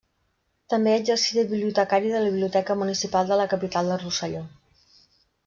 També 0.73 0.93
exercí 0.99 1.37
de 1.39 1.43
bibliotecari 1.51 2.09
de 2.13 2.21
la 2.23 2.31
biblioteca 2.31 2.77
municipal 2.81 3.31
de 3.33 3.39
la 3.43 3.47
capital 3.53 3.93
del 3.93 4.03
Rosselló. 4.07 4.43